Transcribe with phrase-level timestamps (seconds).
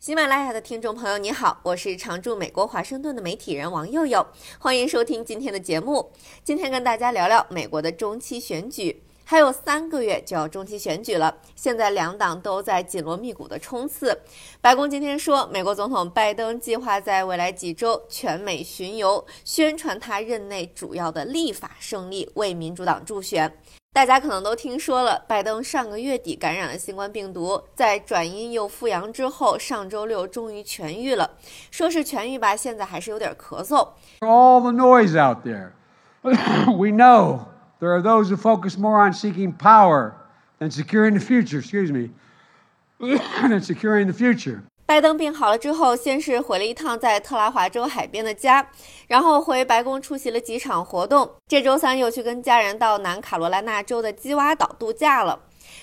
[0.00, 4.26] 喜马拉雅的听众朋友，你好，我是常驻美国华盛顿的媒体人王佑佑，
[4.58, 6.10] 欢迎收听今天的节目。
[6.42, 14.18] 今天跟大家聊聊美国的中期选举，还有三个月就要中期选举了，现在两党都在紧锣密鼓的冲刺。
[14.62, 23.54] 白宫今天说，美国总统拜登计划在未来几周全美巡游，宣传他任内主要的立法胜利，为民主党助选。
[23.92, 31.32] 大家可能都听说了，拜登上个月底感染了新冠病毒，在转阴又复阳之后，上周六终于痊愈了。
[31.72, 33.88] 说是痊愈吧，现在还是有点咳嗽。
[34.20, 35.72] All the noise out there.
[36.22, 37.48] we know
[37.80, 40.12] there are those who focus more on seeking power
[40.60, 41.58] than securing the future.
[41.58, 42.10] Excuse me.
[43.00, 44.62] than securing the future.
[44.90, 48.68] 拜登病好了之后，先是回了一趟在特拉华州海边的家，
[49.06, 51.30] 然后回白宫出席了几场活动。
[51.46, 55.38] 这周三又去跟家人到南卡罗来纳州的基洼岛度假了，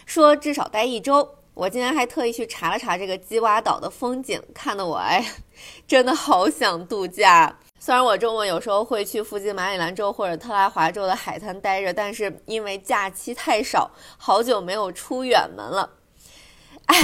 [0.05, 1.25] 说至少待一周。
[1.53, 5.23] 我今天还特意去查了查这个基洼岛的风景，看得我哎，
[5.87, 7.57] 真的好想度假。
[7.79, 15.91] 虽然我周末有时候会去附近马里兰州或者特拉华州的海滩待着，但是因为假期太少，好久没有出远门了。
[16.87, 16.97] 哎，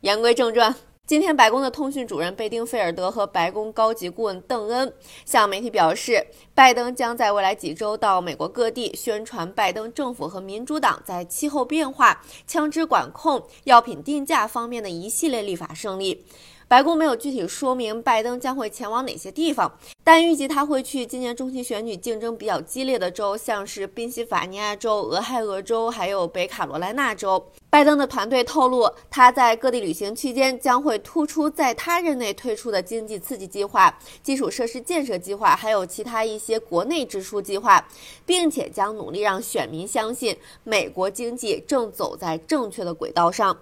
[0.00, 0.74] 言归正传。
[1.06, 4.92] 今天，白宫的通讯主任贝丁菲尔德和白宫高级顾问邓恩
[5.24, 16.24] 向媒体表示，拜登将在未来几周到美国各地宣传拜登政府和民主党在气候变化、枪支管控、药品定价方面的一系列立法胜利。
[16.68, 19.72] 白宫没有具体说明拜登将会前往哪些地方，
[20.02, 27.46] 但预计他会去今年中期选举竞争比较激烈的州，像是宾夕法尼亚州、俄亥俄州，还有北卡罗来纳州。
[27.70, 37.86] 拜登的团队透露，他在各地旅行期间将会突出在他任内推出的经济刺激计划、基础设施建设计划，还有其他一些国内支出计划，
[38.24, 43.56] 并且将努力让选民相信美国经济正走在正确的轨道上。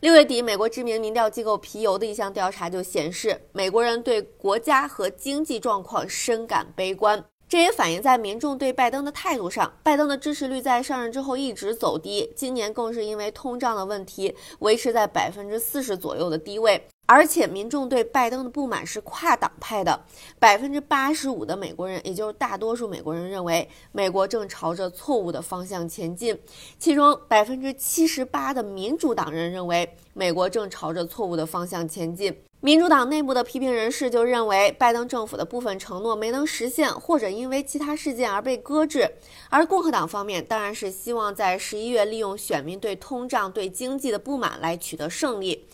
[0.00, 9.70] 六月底，美国知名民调机构皮尤的一项调查就显示，美国人对国家和经济状况深感悲观，这也反映在民众对拜登的态度上。
[9.82, 16.82] 拜登的支持率在上任之后一直走低，今年更是因为通胀的问题维持在百分之四十左右的低位。
[17.12, 20.00] 而且，民众对拜登的不满是跨党派的，
[20.38, 26.38] 百分之八十五的美国人，也就是大多数美国人认为美国正朝着错误的方向前进，
[26.78, 32.32] 其中百分之七十八的民主党人认为美国正朝着错误的方向前进。
[32.60, 39.10] 民主党内部的批评人士就认为，拜登政府的部分承诺没能实现，或者因为其他事件而被搁置。
[39.48, 45.66] 而共和党方面当然是希望在十一月利用选民对通胀、对经济的不满来取得胜利。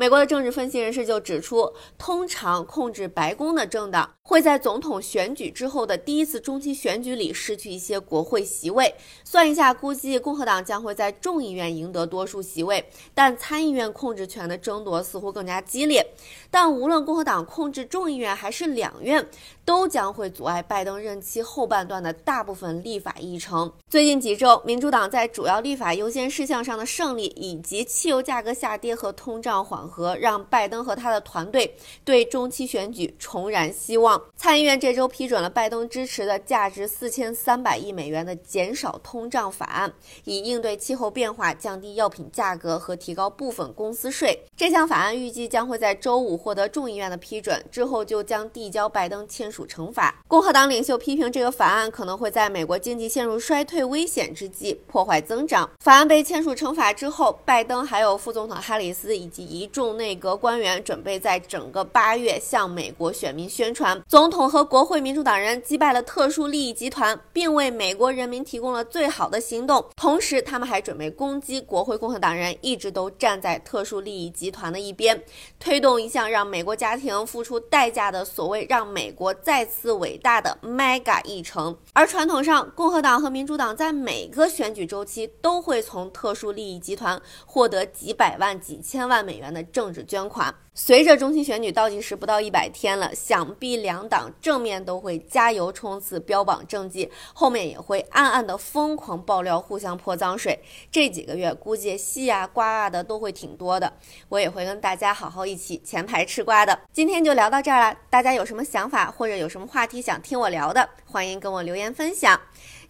[0.00, 8.94] 美国的政治分析人士就指出，通常控制白宫的政党会在总统选举之后的第一次中期选举里失去一些国会席位。
[9.24, 16.14] 算一下，估计共和党将会在众议院赢得多数席位，但参议院控制权的争夺似乎更加激烈。
[16.50, 19.28] 但无论共和党控制众议院还是两院，
[19.66, 23.70] 都将会阻碍拜登任期后半段的大部分立法议程。
[23.90, 29.89] 最近几周，民主党在主要立法优先事项上的胜利，以及汽油价格下跌和通胀缓。
[29.90, 31.74] 和让拜登和他的团队
[32.04, 34.22] 对中期选举重燃希望。
[34.36, 39.92] 参议院这周批准了拜登支持的价值四千三百亿美元的减少通胀法案，
[40.24, 44.38] 以应对气候变化、降低药品价格和提高部分公司税。
[44.56, 50.14] 这项法案预计将会在周五获得众议院的批准，之后就将递交拜登签署惩罚。
[50.28, 55.68] 共和党领袖批评这个法案可能会在美国经济陷入衰退危险之际破坏增长。
[55.80, 59.79] 法案被签署惩罚之后，拜登还有副总统哈里斯以及一众。
[59.80, 69.82] 众内阁官员准备在整个八月向美国选民宣传，总统和国会民主党人击败了特殊利益集团，并为美国人民提供了最好的行动。
[69.96, 75.24] 同时，他们还准备攻击国会共和党人一直都站在特殊利益集团的一边，
[75.58, 81.74] 推动一项让美国家庭付出代价的所谓“让美国再次伟大的 ”mega 议程。
[81.94, 89.64] 而传统上，共和党和民主党在每个选举周期都会从特殊利益集团获得几百万、几千万美元的。
[89.72, 90.54] 政治捐款。
[90.72, 100.58] 随着中期选举倒计时不到一百天了，想必两党正面都会加油冲刺，标榜政绩，后面也会暗暗的疯狂爆料，互相泼脏水。
[100.90, 103.92] 这几个月估计戏啊、瓜啊的都会挺多的，
[104.28, 106.78] 我也会跟大家好好一起前排吃瓜的。
[106.92, 112.40] 今天就聊到这儿了，大家有什么想法或者有什么话题想听我聊的，欢迎跟我留言分享。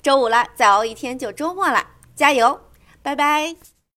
[0.02, 1.84] 周五了，再熬一天就周末了，
[2.14, 2.60] 加油，
[3.02, 3.79] 拜拜。